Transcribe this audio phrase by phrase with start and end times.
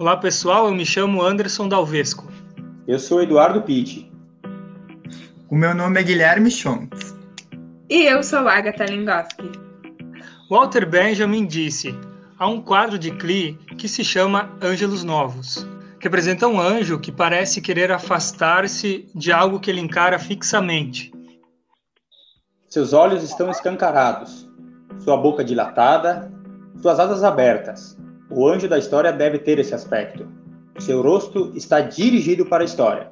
[0.00, 2.26] Olá pessoal, eu me chamo Anderson Dalvesco.
[2.88, 4.10] Eu sou Eduardo Pitti.
[5.50, 7.14] O meu nome é Guilherme Schontz.
[7.90, 9.52] E eu sou Agatha Lingoski.
[10.48, 11.94] Walter Benjamin disse:
[12.38, 15.68] há um quadro de Klee que se chama Ângelos Novos.
[16.00, 21.12] Representa um anjo que parece querer afastar-se de algo que ele encara fixamente.
[22.70, 24.50] Seus olhos estão escancarados,
[25.00, 26.32] sua boca dilatada,
[26.80, 27.98] suas asas abertas.
[28.32, 30.28] O anjo da história deve ter esse aspecto.
[30.78, 33.10] Seu rosto está dirigido para a história.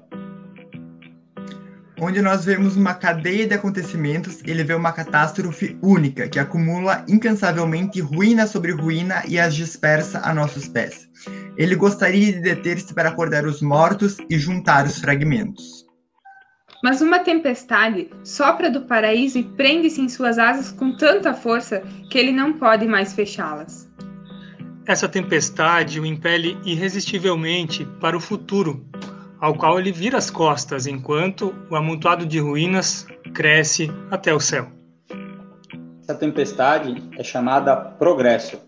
[2.01, 8.01] Onde nós vemos uma cadeia de acontecimentos, ele vê uma catástrofe única que acumula incansavelmente
[8.01, 11.09] ruína sobre ruína e as dispersa a nossos pés.
[11.57, 15.85] Ele gostaria de deter-se para acordar os mortos e juntar os fragmentos.
[16.85, 22.16] Mas uma tempestade sopra do paraíso e prende-se em suas asas com tanta força que
[22.16, 23.89] ele não pode mais fechá-las.
[24.88, 28.82] Essa tempestade o impele irresistivelmente para o futuro,
[29.38, 34.73] ao qual ele vira as costas enquanto o amontoado de ruínas cresce até o céu.
[36.02, 38.59] Essa tempestade é chamada progresso.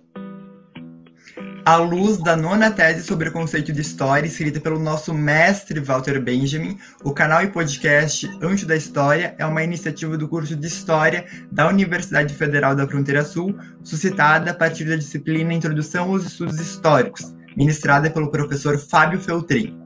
[1.64, 6.18] À luz da nona tese sobre o conceito de história, escrita pelo nosso mestre Walter
[6.18, 11.26] Benjamin, o canal e podcast Anjo da História é uma iniciativa do curso de História
[11.52, 17.34] da Universidade Federal da Fronteira Sul, suscitada a partir da disciplina Introdução aos Estudos Históricos,
[17.54, 19.78] ministrada pelo professor Fábio Feltrin.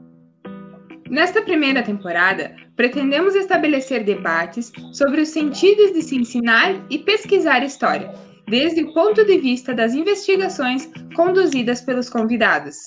[1.09, 8.11] Nesta primeira temporada, pretendemos estabelecer debates sobre os sentidos de se ensinar e pesquisar história,
[8.47, 12.77] desde o ponto de vista das investigações conduzidas pelos convidados.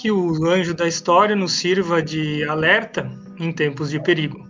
[0.00, 4.48] Que o anjo da história nos sirva de alerta em tempos de perigo.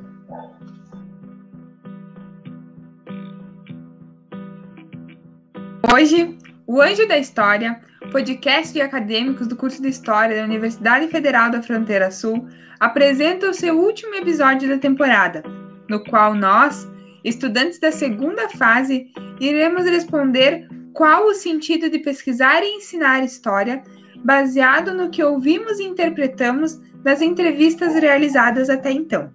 [5.92, 7.80] Hoje, o Anjo da História,
[8.12, 12.46] podcast de acadêmicos do curso de História da Universidade Federal da Fronteira Sul,
[12.78, 15.42] apresenta o seu último episódio da temporada,
[15.88, 16.88] no qual nós,
[17.24, 23.82] estudantes da segunda fase, iremos responder qual o sentido de pesquisar e ensinar história,
[24.22, 29.30] baseado no que ouvimos e interpretamos nas entrevistas realizadas até então.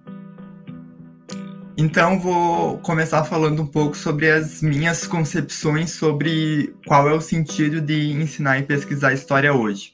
[1.77, 7.81] Então, vou começar falando um pouco sobre as minhas concepções sobre qual é o sentido
[7.81, 9.91] de ensinar e pesquisar história hoje.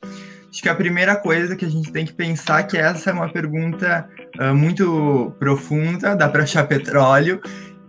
[0.52, 3.14] Acho que a primeira coisa que a gente tem que pensar é que essa é
[3.14, 4.08] uma pergunta
[4.40, 7.42] uh, muito profunda, dá para achar petróleo,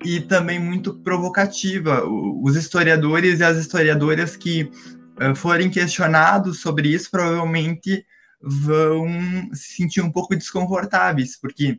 [0.05, 2.05] e também muito provocativa.
[2.05, 4.71] Os historiadores e as historiadoras que
[5.21, 8.05] uh, forem questionados sobre isso provavelmente
[8.41, 9.07] vão
[9.53, 11.79] se sentir um pouco desconfortáveis, porque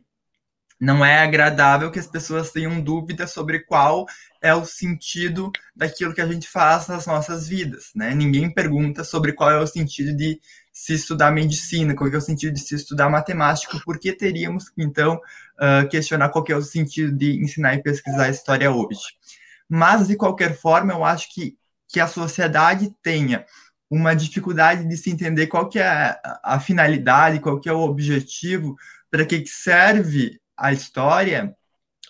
[0.80, 4.06] não é agradável que as pessoas tenham dúvidas sobre qual
[4.42, 8.14] é o sentido daquilo que a gente faz nas nossas vidas, né?
[8.14, 10.40] Ninguém pergunta sobre qual é o sentido de
[10.74, 14.82] se estudar medicina, qual é o sentido de se estudar matemática, por que teríamos que,
[14.82, 15.20] então,
[15.54, 19.00] uh, questionar qual é o sentido de ensinar e pesquisar história hoje.
[19.68, 21.56] Mas, de qualquer forma, eu acho que,
[21.88, 23.46] que a sociedade tenha
[23.88, 27.82] uma dificuldade de se entender qual que é a, a finalidade, qual que é o
[27.82, 28.74] objetivo,
[29.08, 31.54] para que serve a história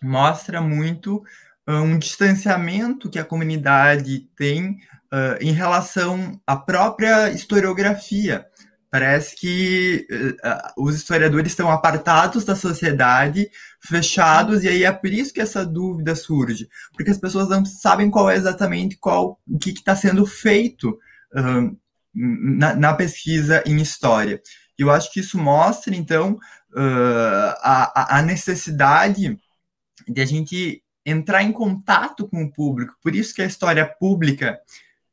[0.02, 1.22] mostra muito
[1.68, 4.78] uh, um distanciamento que a comunidade tem
[5.14, 8.44] uh, em relação à própria historiografia.
[8.90, 13.48] Parece que uh, os historiadores estão apartados da sociedade,
[13.80, 18.10] fechados, e aí é por isso que essa dúvida surge, porque as pessoas não sabem
[18.10, 20.98] qual é exatamente qual o que está sendo feito
[22.14, 24.40] na, na pesquisa em história.
[24.78, 26.38] Eu acho que isso mostra, então,
[26.72, 29.36] uh, a, a necessidade
[30.08, 32.96] de a gente entrar em contato com o público.
[33.02, 34.58] Por isso que a história pública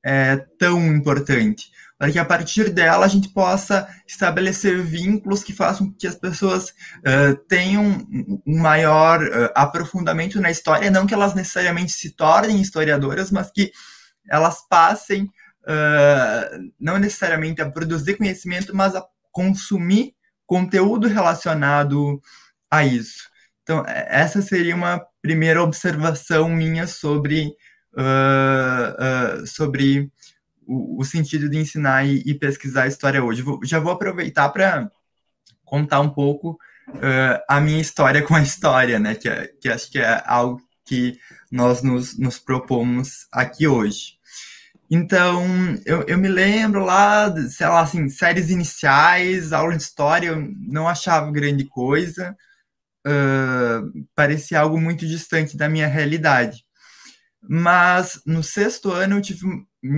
[0.04, 5.92] é tão importante, para que a partir dela a gente possa estabelecer vínculos que façam
[5.92, 8.08] que as pessoas uh, tenham
[8.46, 13.72] um maior uh, aprofundamento na história, não que elas necessariamente se tornem historiadoras, mas que
[14.30, 20.16] elas passem uh, não necessariamente a produzir conhecimento, mas a consumir
[20.46, 22.20] conteúdo relacionado
[22.70, 23.30] a isso.
[23.64, 27.52] Então, é, essa seria uma primeira observação minha sobre,
[27.94, 30.12] uh, uh, sobre
[30.66, 33.42] o, o, sentido de ensinar e, e pesquisar história hoje.
[33.42, 34.90] Vou, já vou aproveitar para
[35.66, 36.58] contar um pouco
[36.90, 39.16] uh, a minha história com a história, né?
[39.16, 39.30] Que,
[39.60, 41.18] que acho que é algo que
[41.52, 44.20] nós nos, nos propomos aqui hoje.
[44.94, 45.46] Então,
[45.86, 50.86] eu, eu me lembro lá, sei lá, assim, séries iniciais, aula de história, eu não
[50.86, 52.36] achava grande coisa,
[53.08, 56.66] uh, parecia algo muito distante da minha realidade.
[57.42, 59.46] Mas no sexto ano eu tive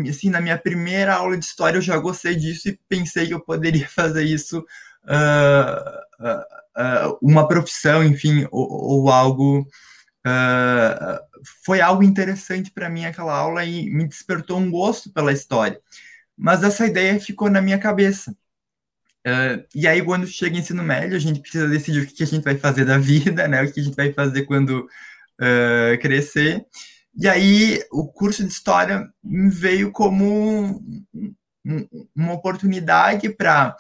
[0.10, 3.40] assim, na minha primeira aula de história eu já gostei disso e pensei que eu
[3.42, 9.68] poderia fazer isso uh, uh, uh, uma profissão, enfim, ou, ou algo.
[11.66, 15.80] foi algo interessante para mim aquela aula e me despertou um gosto pela história.
[16.38, 18.36] Mas essa ideia ficou na minha cabeça.
[19.76, 22.58] e aí, quando chega ensino médio, a gente precisa decidir o que a gente vai
[22.58, 23.62] fazer da vida, né?
[23.64, 24.88] O que a gente vai fazer quando
[26.02, 26.66] crescer.
[27.16, 30.84] E aí o curso de história veio como
[32.16, 33.76] uma oportunidade para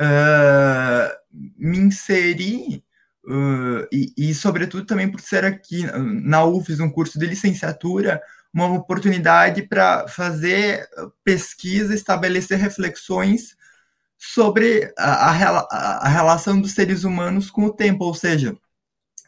[0.00, 2.82] uh, me inserir
[3.26, 5.84] uh, e, e, sobretudo, também por ser aqui
[6.24, 8.22] na UFES um curso de licenciatura,
[8.52, 10.88] uma oportunidade para fazer
[11.22, 13.56] pesquisa, estabelecer reflexões
[14.18, 18.56] sobre a, a, a relação dos seres humanos com o tempo, ou seja,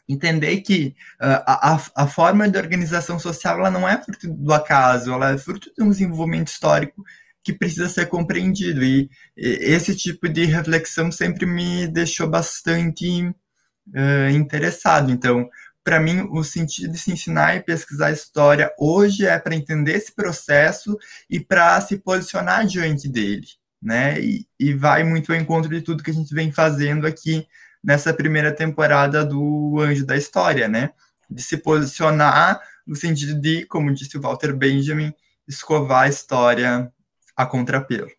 [0.07, 5.11] entender que uh, a, a forma de organização social ela não é fruto do acaso,
[5.11, 7.03] ela é fruto de um desenvolvimento histórico
[7.43, 8.83] que precisa ser compreendido.
[8.83, 15.11] E, e esse tipo de reflexão sempre me deixou bastante uh, interessado.
[15.11, 15.49] Então,
[15.83, 20.13] para mim, o sentido de se ensinar e pesquisar história hoje é para entender esse
[20.13, 20.97] processo
[21.29, 23.45] e para se posicionar diante dele.
[23.79, 24.19] Né?
[24.19, 27.45] E, e vai muito ao encontro de tudo que a gente vem fazendo aqui
[27.85, 30.91] nessa primeira temporada do Anjo da História, né?
[31.29, 35.13] De se posicionar no sentido de, como disse o Walter Benjamin,
[35.47, 36.91] escovar a história
[37.35, 38.09] a contrapelo.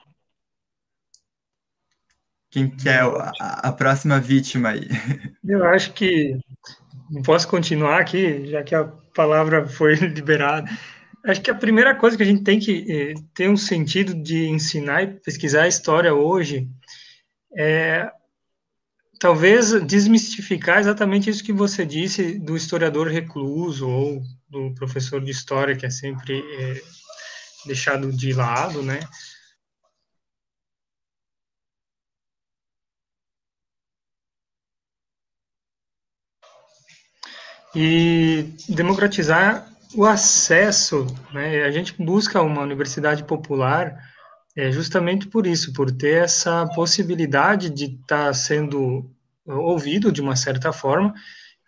[2.48, 4.88] Quem quer a, a próxima vítima aí?
[5.44, 6.38] Eu acho que
[7.24, 10.68] posso continuar aqui, já que a palavra foi liberada.
[11.24, 14.46] Acho que a primeira coisa que a gente tem que eh, ter um sentido de
[14.46, 16.68] ensinar e pesquisar a história hoje
[17.56, 18.08] é
[19.18, 25.76] talvez desmistificar exatamente isso que você disse do historiador recluso ou do professor de história
[25.76, 26.82] que é sempre é,
[27.66, 29.00] deixado de lado, né?
[37.74, 41.64] E democratizar o acesso, né?
[41.64, 43.98] A gente busca uma universidade popular
[44.56, 49.08] é justamente por isso, por ter essa possibilidade de estar tá sendo
[49.46, 51.14] ouvido de uma certa forma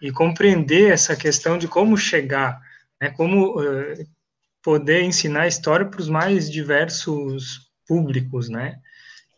[0.00, 2.60] e compreender essa questão de como chegar,
[3.00, 4.06] né, como uh,
[4.62, 8.78] poder ensinar a história para os mais diversos públicos, né?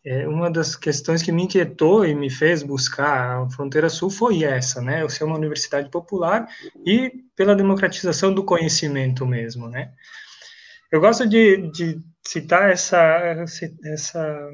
[0.02, 4.44] É, uma das questões que me inquietou e me fez buscar a Fronteira Sul foi
[4.44, 5.02] essa, né?
[5.02, 6.49] Eu ser uma universidade popular
[6.87, 9.93] e pela democratização do conhecimento mesmo, né?
[10.91, 13.45] Eu gosto de, de citar essa,
[13.85, 14.51] essa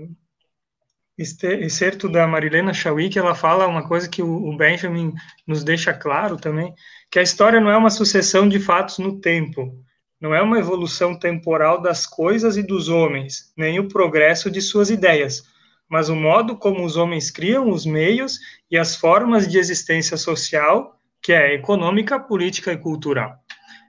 [1.18, 5.14] excerto da Marilena Chauí, que ela fala uma coisa que o Benjamin
[5.46, 6.74] nos deixa claro também,
[7.10, 9.82] que a história não é uma sucessão de fatos no tempo,
[10.20, 14.90] não é uma evolução temporal das coisas e dos homens, nem o progresso de suas
[14.90, 15.42] ideias,
[15.88, 18.38] mas o modo como os homens criam os meios
[18.70, 23.36] e as formas de existência social, que é econômica, política e cultural.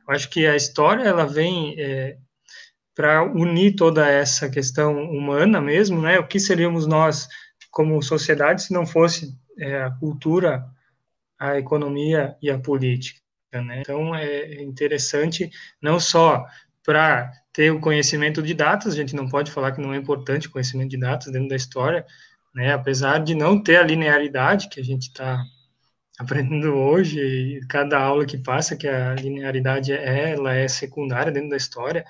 [0.08, 2.18] Eu acho que a história ela vem é,
[2.98, 6.18] para unir toda essa questão humana mesmo, né?
[6.18, 7.30] O que seríamos nós
[7.70, 10.66] como sociedade se não fosse é, a cultura,
[11.38, 13.22] a economia e a política,
[13.54, 13.82] né?
[13.82, 16.44] Então é interessante não só
[16.84, 20.48] para ter o conhecimento de datas, a gente não pode falar que não é importante
[20.48, 22.04] o conhecimento de datas dentro da história,
[22.56, 22.74] né?
[22.74, 25.44] Apesar de não ter a linearidade que a gente está
[26.18, 31.57] aprendendo hoje, cada aula que passa que a linearidade é, ela é secundária dentro da
[31.57, 32.04] história,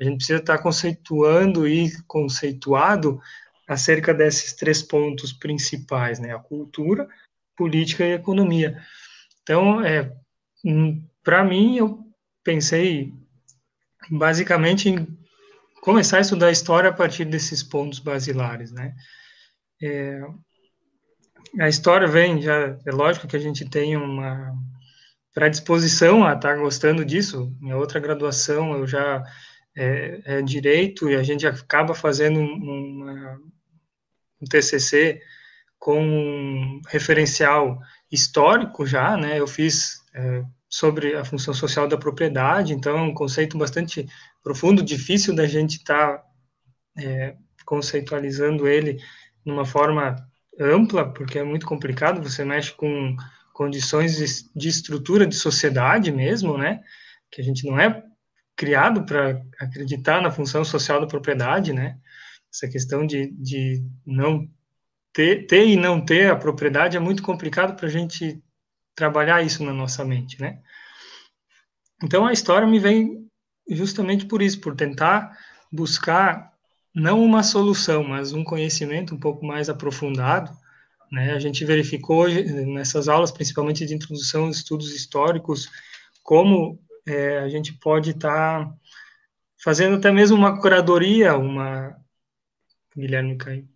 [0.00, 3.20] a gente precisa estar conceituando e conceituado
[3.66, 6.34] acerca desses três pontos principais, né?
[6.34, 7.08] A cultura,
[7.56, 8.80] política e economia.
[9.42, 10.12] Então, é,
[10.64, 12.04] hum, para mim, eu
[12.42, 13.12] pensei
[14.10, 15.06] basicamente em
[15.80, 18.94] começar a estudar a história a partir desses pontos basilares, né?
[19.82, 20.20] É,
[21.60, 24.54] a história vem, já é lógico que a gente tem uma
[25.32, 27.54] predisposição a estar gostando disso.
[27.60, 29.22] Minha outra graduação eu já
[29.76, 33.44] é, é, direito e a gente acaba fazendo um
[34.48, 35.20] TCC
[35.78, 37.78] com um referencial
[38.10, 39.38] histórico já, né?
[39.38, 44.06] Eu fiz é, sobre a função social da propriedade, então é um conceito bastante
[44.42, 46.24] profundo, difícil da gente estar tá,
[46.98, 48.98] é, conceitualizando ele
[49.44, 50.16] numa forma
[50.58, 53.16] ampla, porque é muito complicado, você mexe com
[53.52, 56.80] condições de estrutura de sociedade mesmo, né?
[57.30, 58.02] Que a gente não é
[58.56, 61.98] criado para acreditar na função social da propriedade, né?
[62.52, 64.48] Essa questão de, de não
[65.12, 68.42] ter, ter e não ter a propriedade é muito complicado para a gente
[68.94, 70.60] trabalhar isso na nossa mente, né?
[72.02, 73.28] Então a história me vem
[73.68, 75.36] justamente por isso, por tentar
[75.72, 76.52] buscar
[76.94, 80.52] não uma solução, mas um conhecimento um pouco mais aprofundado.
[81.10, 81.32] Né?
[81.32, 85.68] A gente verificou nessas aulas, principalmente de introdução aos estudos históricos,
[86.22, 88.74] como é, a gente pode estar tá
[89.62, 91.96] fazendo até mesmo uma curadoria, uma
[92.96, 93.68] Guilherme caiu,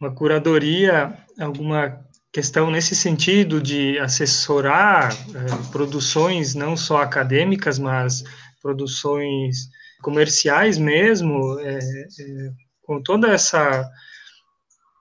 [0.00, 8.24] uma curadoria, alguma questão nesse sentido de assessorar é, produções não só acadêmicas, mas
[8.60, 9.68] produções
[10.02, 12.52] comerciais mesmo, é, é,
[12.82, 13.90] com toda essa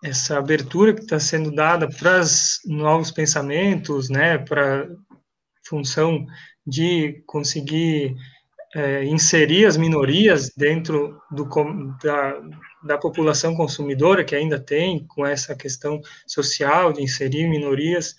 [0.03, 4.87] essa abertura que está sendo dada para os novos pensamentos, né, para
[5.67, 6.27] função
[6.65, 8.15] de conseguir
[8.75, 11.47] é, inserir as minorias dentro do,
[12.03, 12.41] da,
[12.83, 18.15] da população consumidora que ainda tem com essa questão social de inserir minorias.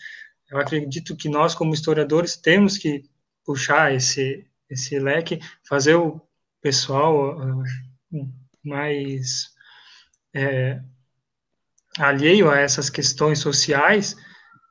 [0.50, 3.05] Eu acredito que nós, como historiadores, temos que
[3.45, 6.21] puxar esse, esse leque, fazer o
[6.62, 7.62] pessoal uh,
[8.65, 9.50] mais
[10.35, 10.81] é,
[11.99, 14.17] alheio a essas questões sociais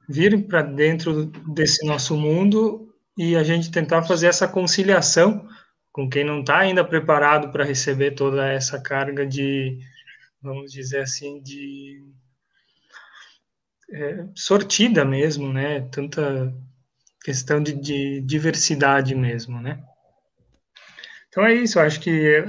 [0.10, 5.48] virem para dentro desse nosso mundo e a gente tentar fazer essa conciliação
[5.92, 9.80] com quem não está ainda preparado para receber toda essa carga de,
[10.42, 12.04] vamos dizer assim, de
[13.92, 15.88] é, sortida mesmo, né?
[15.92, 16.54] Tanta
[17.24, 19.82] questão de, de, diversidade mesmo, né?
[21.30, 22.44] Então é isso, acho que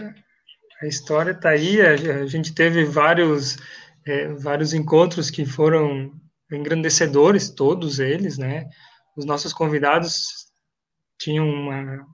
[0.82, 3.58] a história está aí, a, gente teve vários,
[4.04, 6.12] é, vários encontros que foram
[6.50, 8.68] engrandecedores, todos eles, né?
[9.16, 10.45] Os nossos convidados
[11.18, 12.06] tinham uma,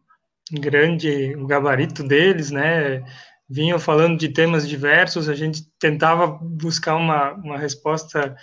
[0.51, 3.03] grande o gabarito deles, né?
[3.49, 8.37] Vinham falando de temas diversos, a gente tentava buscar uma, uma resposta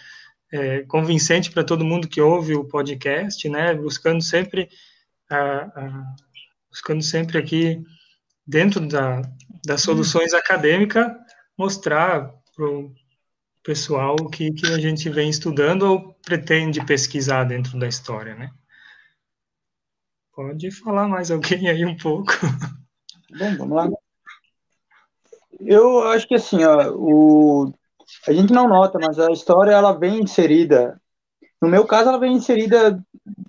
[0.52, 3.74] é, convincente para todo mundo que ouve o podcast, né?
[3.74, 4.70] Buscando sempre,
[5.30, 6.16] a, a,
[6.70, 7.82] buscando sempre aqui
[8.46, 9.22] dentro da,
[9.66, 11.08] das soluções acadêmicas
[11.58, 12.94] mostrar para o
[13.64, 18.52] pessoal o que, que a gente vem estudando ou pretende pesquisar dentro da história, né?
[20.40, 22.32] Pode falar mais alguém aí um pouco.
[23.38, 23.90] Bom, vamos lá.
[25.60, 27.74] Eu acho que assim, ó, o,
[28.26, 30.98] a gente não nota, mas a história ela vem inserida.
[31.62, 33.04] No meu caso, ela vem inserida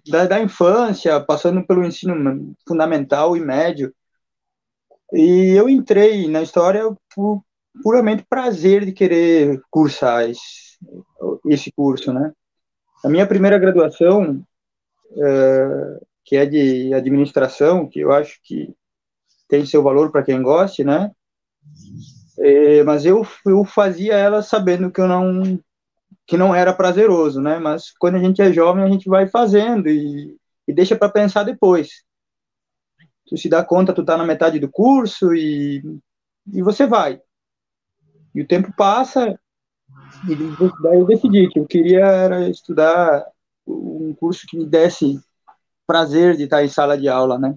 [0.08, 3.94] da, da infância, passando pelo ensino fundamental e médio.
[5.12, 6.82] E eu entrei na história
[7.14, 7.40] por
[7.84, 10.76] puramente prazer de querer cursar esse,
[11.46, 12.32] esse curso, né?
[13.04, 14.44] A minha primeira graduação,
[15.16, 18.74] é, que é de administração, que eu acho que
[19.48, 21.10] tem seu valor para quem goste, né?
[22.38, 25.60] É, mas eu, eu fazia ela sabendo que eu não
[26.26, 27.58] que não era prazeroso, né?
[27.58, 30.36] Mas quando a gente é jovem, a gente vai fazendo e,
[30.66, 32.04] e deixa para pensar depois.
[33.26, 35.82] Tu se dá conta, tu tá na metade do curso e,
[36.52, 37.20] e você vai.
[38.32, 39.36] E o tempo passa
[40.28, 40.36] e
[40.82, 43.26] daí eu decidi que eu queria era estudar
[43.66, 45.18] um curso que me desse
[45.90, 47.56] prazer de estar em sala de aula, né?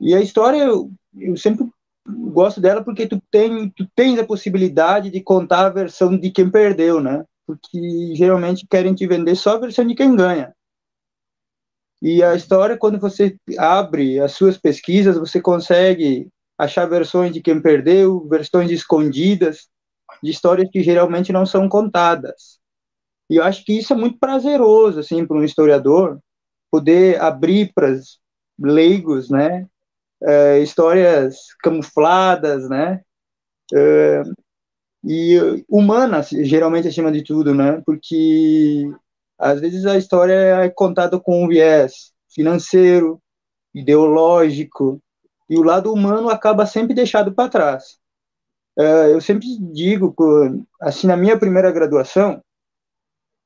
[0.00, 1.68] E a história, eu, eu sempre
[2.04, 6.50] gosto dela porque tu, tem, tu tens a possibilidade de contar a versão de quem
[6.50, 7.24] perdeu, né?
[7.46, 10.52] Porque geralmente querem te vender só a versão de quem ganha.
[12.02, 16.28] E a história, quando você abre as suas pesquisas, você consegue
[16.58, 19.68] achar versões de quem perdeu, versões escondidas,
[20.20, 22.58] de histórias que geralmente não são contadas.
[23.30, 26.18] E eu acho que isso é muito prazeroso, assim, para um historiador,
[26.74, 27.96] poder abrir para
[28.58, 29.64] leigos, né,
[30.20, 33.00] é, histórias camufladas, né,
[33.72, 34.22] é,
[35.04, 38.90] e humanas, geralmente acima de tudo, né, porque
[39.38, 43.22] às vezes a história é contada com um viés financeiro,
[43.72, 45.00] ideológico,
[45.48, 47.98] e o lado humano acaba sempre deixado para trás.
[48.76, 50.12] É, eu sempre digo,
[50.80, 52.42] assim, na minha primeira graduação,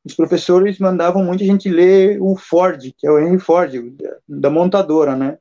[0.05, 3.73] os professores mandavam muita gente ler o Ford, que é o Henry Ford,
[4.26, 5.38] da montadora, né?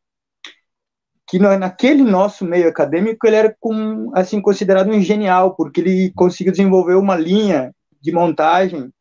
[1.27, 6.51] Que naquele nosso meio acadêmico ele era com, assim considerado um genial, porque ele conseguiu
[6.51, 8.91] desenvolver uma linha de montagem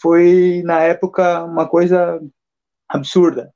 [0.00, 2.20] foi na época uma coisa
[2.88, 3.52] absurda.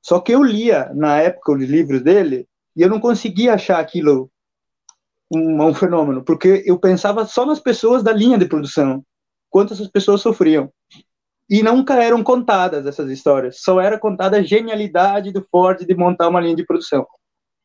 [0.00, 4.30] Só que eu lia na época os livros dele e eu não conseguia achar aquilo
[5.30, 9.04] um, um fenômeno, porque eu pensava só nas pessoas da linha de produção
[9.50, 10.70] quanto essas pessoas sofriam.
[11.48, 16.28] E nunca eram contadas essas histórias, só era contada a genialidade do Ford de montar
[16.28, 17.06] uma linha de produção.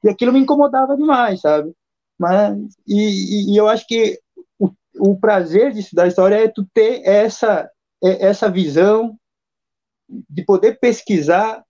[0.04, 1.74] E aquilo me incomodava demais, sabe?
[2.18, 2.56] Mas,
[2.88, 4.20] e, e eu acho que
[4.60, 4.70] o,
[5.00, 7.70] o, prazer de estudar história é tu ter essa,
[8.04, 9.18] é, essa visão
[10.30, 11.64] de poder pesquisar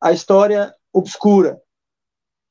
[0.00, 1.60] a história obscura,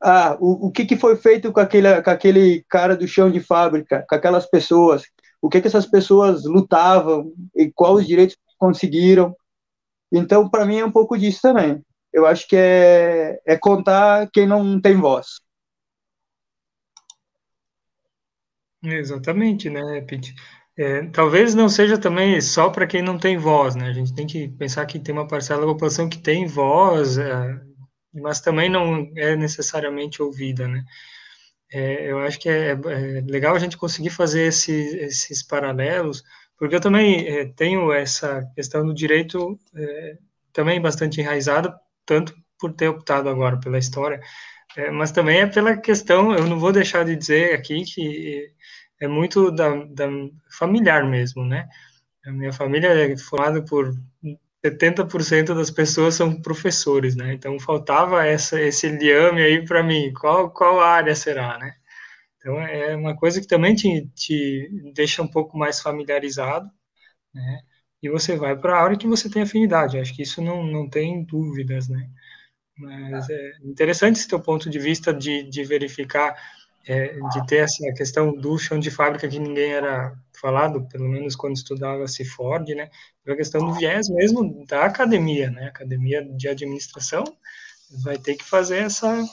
[0.02, 3.40] ah, o, o que, que foi feito com aquele, com aquele cara do chão de
[3.40, 5.04] fábrica, com aquelas pessoas,
[5.42, 9.36] o que, que essas pessoas lutavam e quais os direitos conseguiram.
[10.12, 11.82] Então, para mim, é um pouco disso também.
[12.12, 15.40] Eu acho que é, é contar quem não tem voz.
[18.84, 20.34] Exatamente, né, Pete?
[20.78, 23.88] É, talvez não seja também só para quem não tem voz, né?
[23.88, 27.60] A gente tem que pensar que tem uma parcela da população que tem voz, é,
[28.14, 30.84] mas também não é necessariamente ouvida, né?
[31.72, 36.24] É, eu acho que é, é, legal a gente conseguir fazer esse, esses paralelos,
[36.58, 40.18] porque eu também é, tenho essa questão do direito é,
[40.54, 44.20] também bastante enraizada, tanto por ter optado agora pela história,
[44.76, 48.52] é, mas também é pela questão, eu não vou deixar de dizer aqui que
[49.00, 50.08] é muito da, da
[50.58, 51.68] familiar mesmo, né?
[52.26, 53.94] A minha família é formada por
[54.66, 57.34] 70% das pessoas são professores, né?
[57.34, 60.14] Então faltava essa, esse liame aí para mim.
[60.14, 61.76] Qual, qual área será, né?
[62.38, 66.70] Então é uma coisa que também te, te deixa um pouco mais familiarizado,
[67.34, 67.62] né?
[68.02, 70.00] E você vai para a área que você tem afinidade.
[70.00, 72.10] Acho que isso não, não tem dúvidas, né?
[72.78, 76.36] Mas é interessante esse teu ponto de vista de, de verificar
[76.88, 81.36] é, de ter essa questão do chão de fábrica que ninguém era falado, pelo menos
[81.36, 82.90] quando estudava-se Ford, né?
[83.28, 85.68] A questão do viés mesmo da academia, né?
[85.68, 87.24] academia de administração
[88.04, 89.24] vai ter que fazer essa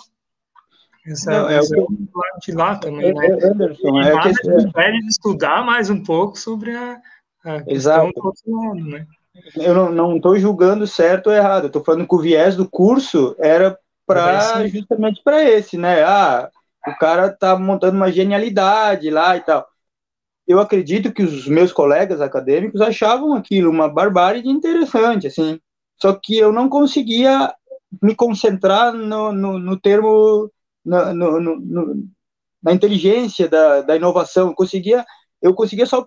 [1.06, 3.26] essa Não, é o de lá também, né?
[3.42, 4.80] Anderson, é, é que...
[4.80, 4.90] é...
[4.92, 6.98] de estudar mais um pouco sobre a,
[7.44, 9.06] a questão do outro lado, né?
[9.56, 13.78] Eu não estou julgando certo ou errado, estou falando que o viés do curso era
[14.06, 16.02] para justamente para esse, né?
[16.02, 16.50] Ah,
[16.86, 19.66] o cara tá montando uma genialidade lá e tal.
[20.46, 25.58] Eu acredito que os meus colegas acadêmicos achavam aquilo uma barbárie interessante, assim.
[26.00, 27.54] Só que eu não conseguia
[28.02, 30.50] me concentrar no, no, no termo,
[30.84, 32.04] no, no,
[32.62, 34.48] na inteligência da, da inovação.
[34.48, 35.04] Eu conseguia,
[35.40, 36.06] eu conseguia só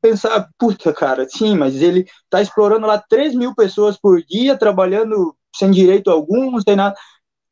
[0.00, 5.34] pensar, puta, cara, sim, mas ele tá explorando lá 3 mil pessoas por dia, trabalhando
[5.56, 6.94] sem direito algum, sem nada.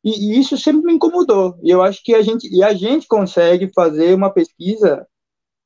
[0.03, 1.57] E, e, isso sempre me incomodou.
[1.63, 5.07] E eu acho que a gente, e a gente consegue fazer uma pesquisa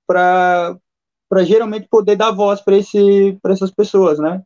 [0.08, 0.78] para
[1.44, 4.42] geralmente poder dar voz para essas pessoas, né?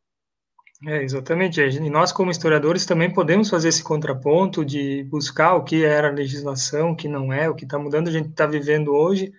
[0.88, 1.62] É, exatamente.
[1.62, 6.12] E nós, como historiadores, também podemos fazer esse contraponto de buscar o que era a
[6.12, 8.08] legislação, o que não é, o que está mudando.
[8.08, 9.32] A gente está vivendo hoje,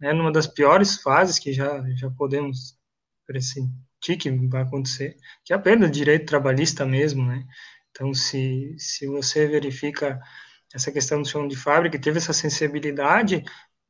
[0.00, 2.76] né, numa das piores fases que já, já podemos
[3.24, 7.44] pressentir que vai acontecer, que é a perda direito trabalhista mesmo, né?
[7.90, 10.20] Então, se, se você verifica
[10.74, 13.44] essa questão do chão de fábrica e teve essa sensibilidade,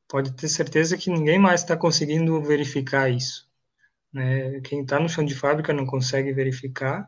[0.07, 3.49] pode ter certeza que ninguém mais está conseguindo verificar isso.
[4.11, 4.59] Né?
[4.61, 7.07] Quem está no chão de fábrica não consegue verificar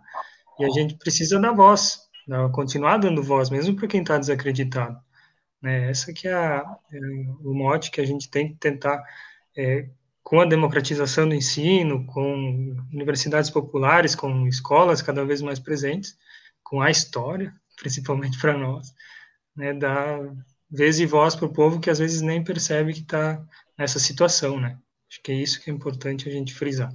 [0.59, 1.99] e a gente precisa da voz,
[2.53, 4.97] continuar dando voz, mesmo para quem está desacreditado.
[5.61, 5.89] Né?
[5.89, 6.99] Essa que é, a, é,
[7.43, 9.03] o mote que a gente tem que tentar,
[9.57, 9.89] é,
[10.21, 16.17] com a democratização do ensino, com universidades populares, com escolas cada vez mais presentes,
[16.73, 18.95] com a história, principalmente para nós,
[19.55, 20.19] né, dar
[20.67, 23.39] vez e voz para o povo que às vezes nem percebe que está
[23.77, 24.79] nessa situação, né?
[25.07, 26.91] Acho que é isso que é importante a gente frisar.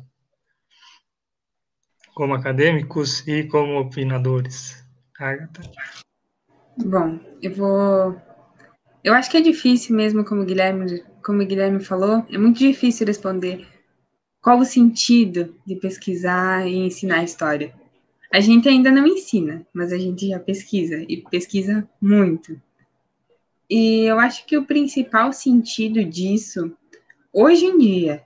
[2.13, 4.85] Como acadêmicos e como opinadores.
[5.17, 5.63] Agatha?
[6.77, 8.21] Bom, eu vou.
[9.05, 12.59] Eu acho que é difícil mesmo, como o Guilherme, como o Guilherme falou, é muito
[12.59, 13.65] difícil responder
[14.43, 17.73] qual o sentido de pesquisar e ensinar história.
[18.33, 22.61] A gente ainda não ensina, mas a gente já pesquisa e pesquisa muito.
[23.71, 26.73] E eu acho que o principal sentido disso,
[27.33, 28.23] hoje em dia,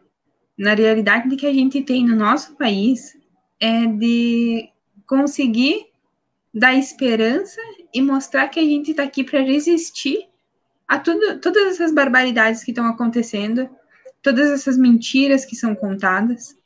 [0.59, 3.17] na realidade que a gente tem no nosso país,
[3.61, 4.69] é de
[5.07, 5.87] conseguir
[6.53, 7.61] dar esperança
[7.95, 10.29] e mostrar que a gente está aqui para resistir
[10.87, 13.69] a tudo, todas essas barbaridades que estão acontecendo,
[14.21, 16.57] todas essas mentiras que são contadas.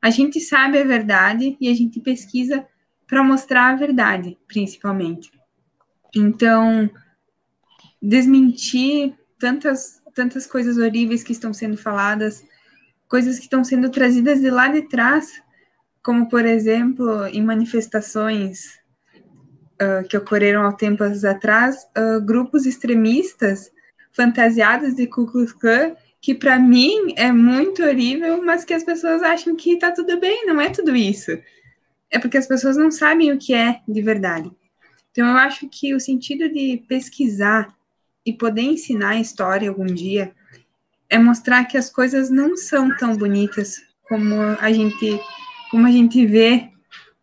[0.00, 2.66] A gente sabe a verdade e a gente pesquisa
[3.12, 5.30] para mostrar a verdade, principalmente.
[6.16, 6.90] Então,
[8.00, 12.42] desmentir tantas tantas coisas horríveis que estão sendo faladas,
[13.06, 15.42] coisas que estão sendo trazidas de lá de trás,
[16.02, 18.78] como por exemplo em manifestações
[19.74, 23.70] uh, que ocorreram há tempos atrás, uh, grupos extremistas
[24.10, 29.22] fantasiados de Ku Klux Klan, que para mim é muito horrível, mas que as pessoas
[29.22, 31.32] acham que está tudo bem, não é tudo isso
[32.12, 34.52] é porque as pessoas não sabem o que é de verdade.
[35.10, 37.74] Então, eu acho que o sentido de pesquisar
[38.24, 40.32] e poder ensinar a história algum dia
[41.08, 45.20] é mostrar que as coisas não são tão bonitas como a gente,
[45.70, 46.70] como a gente vê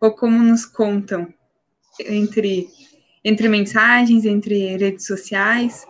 [0.00, 1.32] ou como nos contam
[2.00, 2.68] entre
[3.22, 5.86] entre mensagens, entre redes sociais.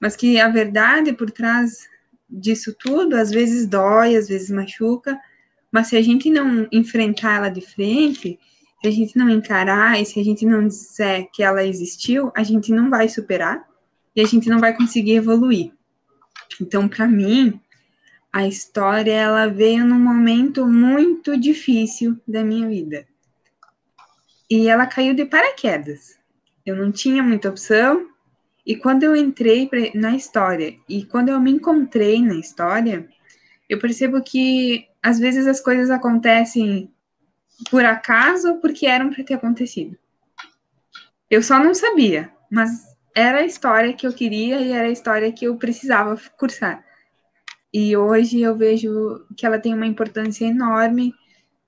[0.00, 1.88] mas que a verdade por trás
[2.28, 5.18] disso tudo às vezes dói, às vezes machuca,
[5.74, 8.38] mas se a gente não enfrentar ela de frente,
[8.80, 12.44] se a gente não encarar e se a gente não disser que ela existiu, a
[12.44, 13.68] gente não vai superar
[14.14, 15.72] e a gente não vai conseguir evoluir.
[16.62, 17.60] Então, para mim,
[18.32, 23.04] a história ela veio num momento muito difícil da minha vida.
[24.48, 26.16] E ela caiu de paraquedas.
[26.64, 28.10] Eu não tinha muita opção.
[28.64, 33.08] E quando eu entrei na história e quando eu me encontrei na história,
[33.68, 36.90] eu percebo que às vezes as coisas acontecem
[37.70, 39.98] por acaso porque eram para ter acontecido.
[41.30, 42.70] Eu só não sabia, mas
[43.14, 46.82] era a história que eu queria e era a história que eu precisava cursar.
[47.70, 51.14] E hoje eu vejo que ela tem uma importância enorme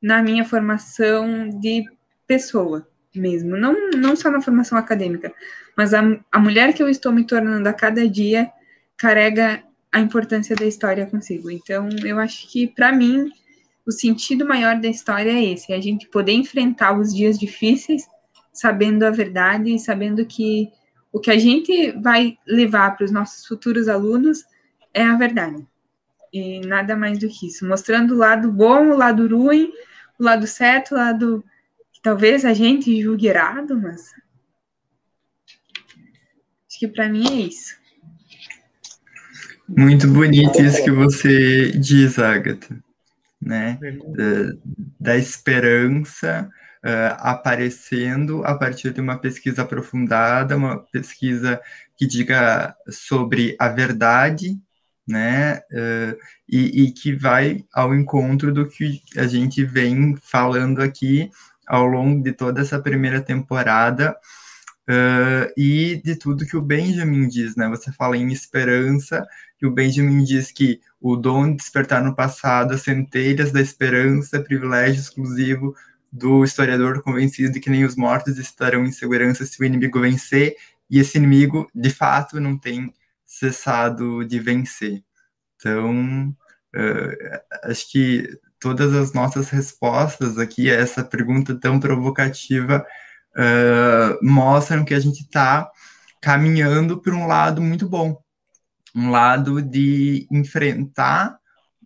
[0.00, 1.84] na minha formação de
[2.26, 5.32] pessoa mesmo, não, não só na formação acadêmica,
[5.76, 6.00] mas a,
[6.32, 8.50] a mulher que eu estou me tornando a cada dia
[8.96, 9.62] carrega
[9.96, 11.50] a importância da história consigo.
[11.50, 13.30] Então, eu acho que, para mim,
[13.86, 18.06] o sentido maior da história é esse: é a gente poder enfrentar os dias difíceis
[18.52, 20.70] sabendo a verdade e sabendo que
[21.10, 24.44] o que a gente vai levar para os nossos futuros alunos
[24.92, 25.66] é a verdade.
[26.30, 27.66] E nada mais do que isso.
[27.66, 29.72] Mostrando o lado bom, o lado ruim,
[30.18, 31.44] o lado certo, o lado
[31.90, 34.12] que talvez a gente julgue errado, mas.
[36.68, 37.85] Acho que para mim é isso.
[39.68, 42.76] Muito bonito isso que você diz, Agatha,
[43.40, 43.78] né?
[43.80, 46.48] Da, da esperança
[46.86, 51.60] uh, aparecendo a partir de uma pesquisa aprofundada, uma pesquisa
[51.96, 54.56] que diga sobre a verdade,
[55.06, 56.16] né, uh,
[56.48, 61.30] e, e, que vai ao encontro do que a gente vem falando aqui
[61.66, 64.16] ao longo de toda essa primeira temporada,
[64.88, 69.26] uh, e de tudo que o Benjamin diz, né, você fala em esperança,
[69.60, 74.42] e o Benjamin diz que o dom de despertar no passado, as centelhas da esperança,
[74.42, 75.74] privilégio exclusivo
[76.12, 80.54] do historiador convencido de que nem os mortos estarão em segurança se o inimigo vencer,
[80.88, 82.92] e esse inimigo, de fato, não tem
[83.24, 85.02] cessado de vencer.
[85.56, 86.28] Então,
[86.74, 92.86] uh, acho que todas as nossas respostas aqui a essa pergunta tão provocativa
[93.36, 95.70] uh, mostram que a gente está
[96.20, 98.20] caminhando para um lado muito bom,
[98.96, 101.38] um lado de enfrentar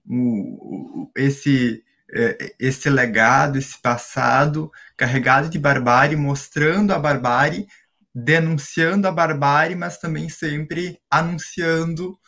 [0.09, 7.67] o, esse é, esse legado, esse passado carregado de barbárie, mostrando a barbárie,
[8.15, 12.19] denunciando a barbárie, mas também sempre anunciando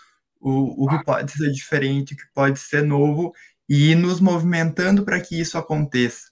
[0.40, 3.32] o, o que pode ser diferente, o que pode ser novo
[3.68, 6.30] e nos movimentando para que isso aconteça.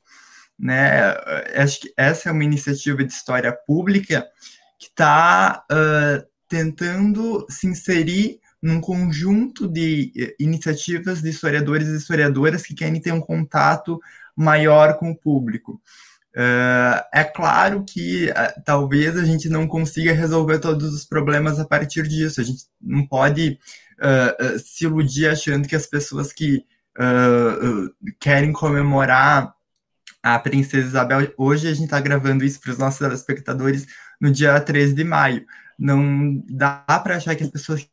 [0.59, 1.15] Né?
[1.57, 4.29] Acho que essa é uma iniciativa de história pública
[4.79, 12.63] que está uh, tentando se inserir num conjunto de eh, iniciativas de historiadores e historiadoras
[12.63, 14.01] que querem ter um contato
[14.37, 15.81] maior com o público.
[16.35, 21.65] Uh, é claro que uh, talvez a gente não consiga resolver todos os problemas a
[21.65, 22.41] partir disso.
[22.41, 23.59] A gente não pode
[23.99, 26.65] uh, se iludir achando que as pessoas que
[28.19, 29.55] querem comemorar
[30.23, 33.87] a Princesa Isabel, hoje a gente está gravando isso para os nossos telespectadores
[34.21, 35.47] no dia 13 de maio.
[35.79, 37.89] Não dá para achar que as pessoas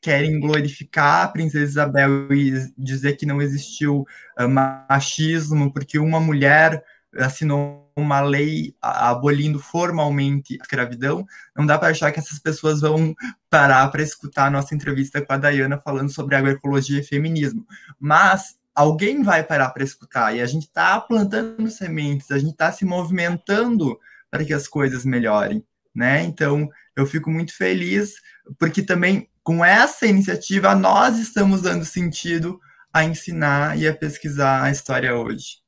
[0.00, 4.06] querem glorificar a princesa Isabel e dizer que não existiu
[4.38, 6.82] uh, machismo porque uma mulher
[7.16, 13.14] assinou uma lei abolindo formalmente a escravidão, não dá para achar que essas pessoas vão
[13.48, 17.66] parar para escutar a nossa entrevista com a Dayana falando sobre agroecologia e feminismo.
[17.98, 22.70] Mas alguém vai parar para escutar e a gente está plantando sementes, a gente está
[22.72, 23.98] se movimentando
[24.30, 25.64] para que as coisas melhorem,
[25.94, 26.22] né?
[26.22, 28.14] Então, eu fico muito feliz
[28.58, 32.60] porque também com essa iniciativa, nós estamos dando sentido
[32.92, 35.58] a ensinar e a pesquisar a história hoje.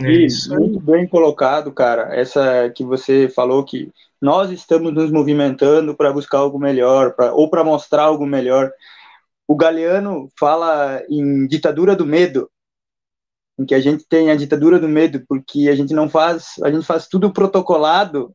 [0.00, 2.14] É isso, muito bem colocado, cara.
[2.14, 7.48] Essa que você falou que nós estamos nos movimentando para buscar algo melhor, pra, ou
[7.48, 8.70] para mostrar algo melhor.
[9.46, 12.50] O Galeano fala em ditadura do medo,
[13.58, 16.70] em que a gente tem a ditadura do medo, porque a gente não faz, a
[16.70, 18.34] gente faz tudo protocolado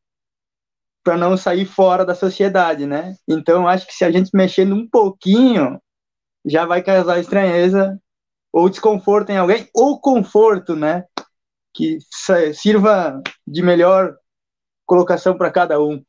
[1.06, 3.15] para não sair fora da sociedade, né?
[3.28, 5.80] Então, acho que se a gente mexendo um pouquinho,
[6.44, 8.02] já vai causar estranheza
[8.52, 11.06] ou desconforto em alguém, ou conforto, né?
[11.72, 12.00] Que
[12.54, 14.18] sirva de melhor
[14.84, 16.04] colocação para cada um.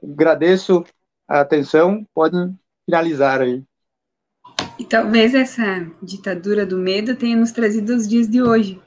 [0.00, 0.84] Agradeço
[1.26, 2.56] a atenção, podem
[2.86, 3.64] finalizar aí.
[4.78, 8.80] E talvez essa ditadura do medo tenha nos trazido os dias de hoje,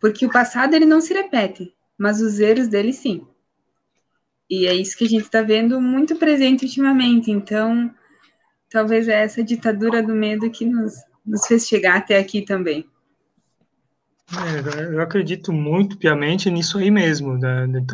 [0.00, 3.26] porque o passado ele não se repete, mas os erros dele sim.
[4.48, 7.30] E é isso que a gente está vendo muito presente ultimamente.
[7.30, 7.92] Então,
[8.70, 12.88] talvez é essa ditadura do medo que nos, nos fez chegar até aqui também.
[14.32, 17.38] É, eu acredito muito piamente nisso aí mesmo.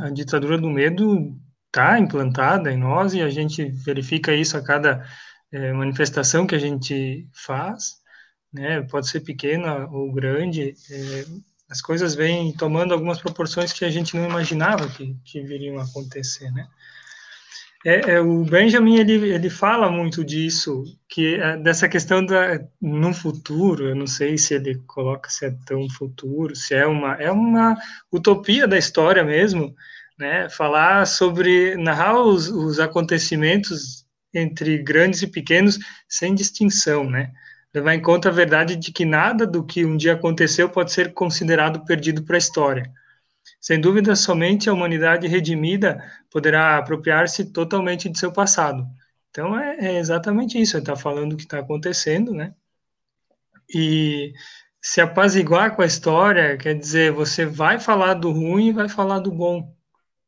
[0.03, 1.35] A ditadura do medo
[1.67, 5.07] está implantada em nós e a gente verifica isso a cada
[5.51, 7.97] é, manifestação que a gente faz,
[8.53, 8.83] né?
[8.83, 10.75] Pode ser pequena ou grande.
[10.91, 11.25] É,
[11.73, 15.85] as coisas vêm tomando algumas proporções que a gente não imaginava que, que viriam a
[15.85, 16.69] acontecer, né?
[17.85, 23.13] É, é, o Benjamin ele, ele fala muito disso, que é, dessa questão da no
[23.15, 27.33] futuro, eu não sei se ele coloca se é tão futuro, se é uma é
[27.33, 27.75] uma
[28.13, 29.75] utopia da história mesmo,
[30.19, 30.51] né?
[30.51, 34.05] Falar sobre narrar os, os acontecimentos
[34.35, 37.33] entre grandes e pequenos sem distinção, né?
[37.75, 41.13] Levar em conta a verdade de que nada do que um dia aconteceu pode ser
[41.13, 42.93] considerado perdido para a história.
[43.61, 48.87] Sem dúvida, somente a humanidade redimida poderá apropriar-se totalmente de seu passado.
[49.31, 50.77] Então, é, é exatamente isso.
[50.77, 52.55] Ele está falando o que está acontecendo, né?
[53.75, 54.33] E
[54.81, 59.21] se apaziguar com a história, quer dizer, você vai falar do ruim e vai falar
[59.21, 59.75] do bom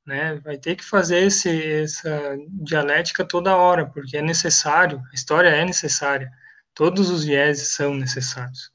[0.07, 0.35] né?
[0.44, 1.48] Vai ter que fazer esse,
[1.83, 6.30] essa dialética toda hora, porque é necessário, a história é necessária,
[6.75, 8.73] todos os vieses são necessários.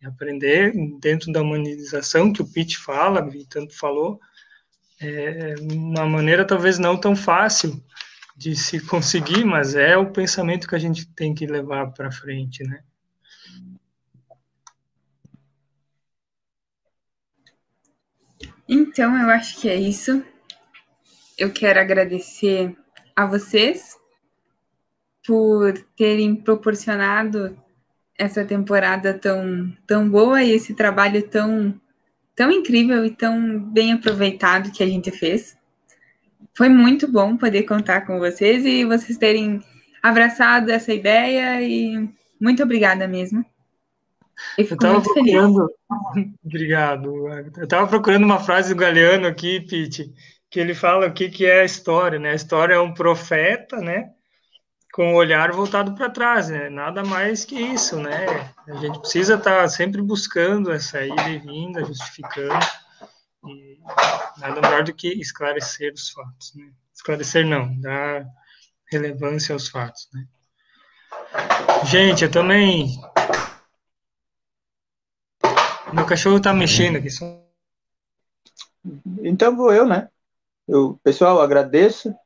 [0.00, 4.20] E aprender dentro da humanização que o Pitt fala, e tanto falou,
[5.00, 7.82] é uma maneira talvez não tão fácil
[8.36, 12.62] de se conseguir, mas é o pensamento que a gente tem que levar para frente,
[12.64, 12.82] né?
[18.68, 20.24] Então, eu acho que é isso
[21.36, 22.74] eu quero agradecer
[23.14, 23.94] a vocês
[25.26, 27.56] por terem proporcionado
[28.18, 31.78] essa temporada tão, tão boa e esse trabalho tão,
[32.34, 35.56] tão incrível e tão bem aproveitado que a gente fez.
[36.54, 39.62] Foi muito bom poder contar com vocês e vocês terem
[40.02, 42.08] abraçado essa ideia e
[42.40, 43.44] muito obrigada mesmo.
[44.56, 45.66] Eu fico eu muito procurando...
[46.14, 46.32] feliz.
[46.44, 47.28] Obrigado.
[47.56, 50.12] Eu estava procurando uma frase do Galeano aqui, Pete,
[50.50, 52.30] que ele fala o que, que é a história, né?
[52.30, 54.10] A história é um profeta, né?
[54.96, 56.70] Com o olhar voltado para trás, né?
[56.70, 58.54] Nada mais que isso, né?
[58.66, 62.66] A gente precisa estar tá sempre buscando essa ida e vinda, justificando,
[63.46, 63.78] e
[64.38, 66.72] nada melhor do que esclarecer os fatos, né?
[66.94, 68.26] Esclarecer não, dar
[68.90, 70.26] relevância aos fatos, né?
[71.84, 72.98] Gente, eu também...
[75.92, 77.08] Meu cachorro tá mexendo aqui.
[79.22, 80.08] Então vou eu, né?
[80.66, 82.16] Eu, pessoal, agradeço.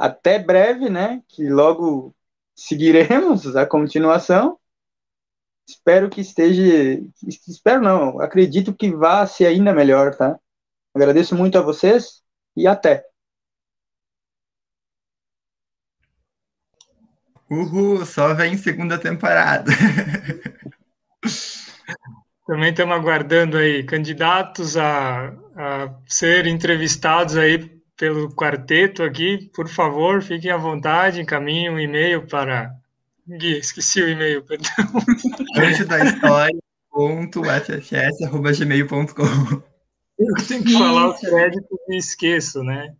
[0.00, 1.22] Até breve, né?
[1.28, 2.16] Que logo
[2.56, 4.58] seguiremos a continuação.
[5.68, 6.62] Espero que esteja.
[7.46, 10.40] Espero não, acredito que vá ser ainda melhor, tá?
[10.94, 12.22] Agradeço muito a vocês
[12.56, 13.04] e até.
[17.50, 19.70] Uhul, só vem segunda temporada.
[22.46, 29.50] Também estamos aguardando aí candidatos a, a ser entrevistados aí pelo quarteto aqui.
[29.54, 32.74] Por favor, fiquem à vontade, encaminhem um e-mail para.
[33.28, 34.70] Gui, esqueci o e-mail, perdão.
[35.54, 36.58] Antes da história.
[40.18, 42.94] Eu tenho que falar o crédito e esqueço, né?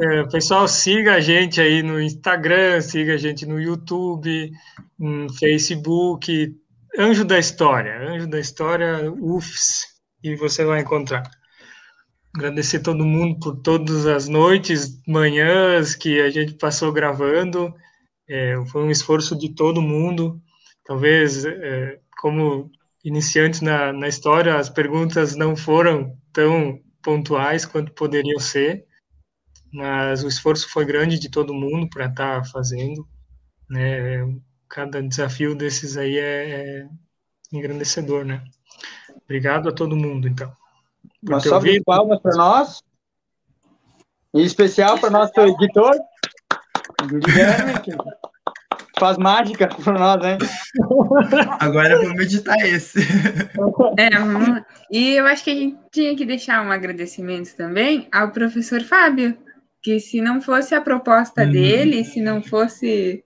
[0.00, 4.52] É, pessoal, siga a gente aí no Instagram, siga a gente no YouTube,
[4.98, 6.54] no Facebook,
[6.96, 9.86] Anjo da História, Anjo da História, UFS,
[10.22, 11.28] e você vai encontrar.
[12.34, 17.74] Agradecer todo mundo por todas as noites, manhãs que a gente passou gravando.
[18.28, 20.40] É, foi um esforço de todo mundo.
[20.84, 22.70] Talvez, é, como
[23.04, 28.84] iniciantes na, na história, as perguntas não foram tão pontuais quanto poderiam ser,
[29.72, 33.06] mas o esforço foi grande de todo mundo para estar tá fazendo.
[33.70, 34.24] Né?
[34.68, 36.88] cada desafio desses aí é, é
[37.52, 38.44] engrandecedor, né?
[39.24, 40.52] Obrigado a todo mundo, então.
[41.22, 42.82] Uma salva de palmas para nós.
[44.34, 45.94] Em especial para nosso editor,
[47.06, 47.92] Guilherme, que
[48.98, 50.38] faz mágica para nós, hein?
[51.60, 53.00] Agora vamos editar esse.
[53.98, 54.08] É,
[54.90, 59.36] e eu acho que a gente tinha que deixar um agradecimento também ao professor Fábio,
[59.82, 61.52] que se não fosse a proposta uhum.
[61.52, 63.24] dele, se não fosse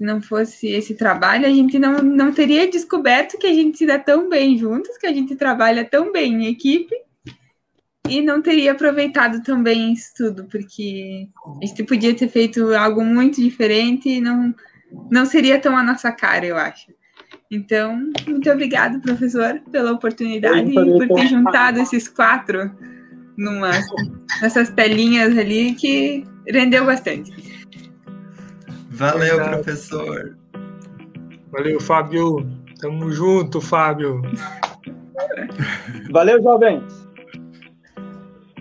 [0.00, 3.84] se não fosse esse trabalho, a gente não, não teria descoberto que a gente se
[3.86, 6.94] dá tão bem juntos, que a gente trabalha tão bem em equipe,
[8.08, 11.28] e não teria aproveitado tão bem isso tudo, porque
[11.62, 14.54] a gente podia ter feito algo muito diferente e não,
[15.10, 16.86] não seria tão a nossa cara, eu acho.
[17.50, 22.70] Então, muito obrigado, professor, pela oportunidade e por ter juntado esses quatro
[23.36, 23.84] numas,
[24.40, 27.49] nessas telinhas ali que rendeu bastante.
[29.00, 30.36] Valeu, professor.
[31.50, 32.46] Valeu, Fábio.
[32.80, 34.20] Tamo junto, Fábio.
[36.10, 37.08] Valeu, jovens.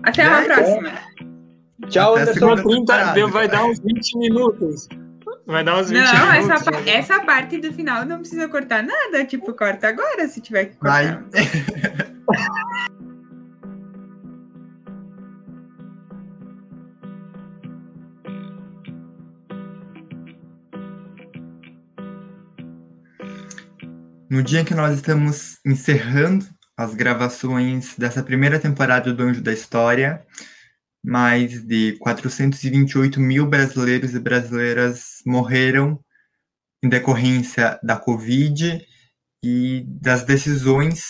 [0.04, 0.92] Até a próxima.
[1.90, 2.56] Tchau, Até Anderson.
[2.56, 4.88] 30, vai dar uns 20 minutos.
[5.46, 6.50] Vai dar uns 20 Não, minutos.
[6.62, 9.26] essa, pa- essa parte do final não precisa cortar nada.
[9.26, 11.22] Tipo, corta agora se tiver que cortar.
[11.22, 11.24] Vai.
[24.30, 26.46] No dia que nós estamos encerrando
[26.78, 30.24] as gravações dessa primeira temporada do Anjo da História,
[31.04, 36.00] mais de 428 mil brasileiros e brasileiras morreram
[36.84, 38.86] em decorrência da Covid
[39.44, 41.08] e das decisões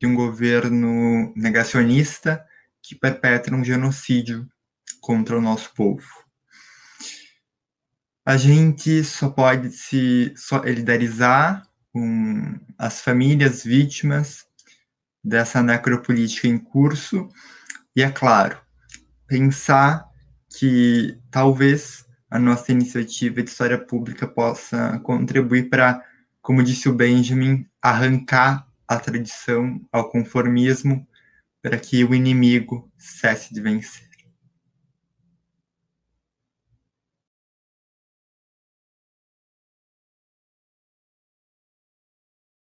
[0.00, 2.44] de um governo negacionista
[2.82, 4.44] que perpetra um genocídio
[5.00, 6.08] contra o nosso povo.
[8.26, 11.62] A gente só pode se solidarizar
[11.96, 14.44] com as famílias vítimas
[15.24, 17.26] dessa necropolítica em curso
[17.96, 18.60] e, é claro,
[19.26, 20.04] pensar
[20.58, 26.04] que talvez a nossa iniciativa de história pública possa contribuir para,
[26.42, 31.08] como disse o Benjamin, arrancar a tradição ao conformismo
[31.62, 34.05] para que o inimigo cesse de vencer.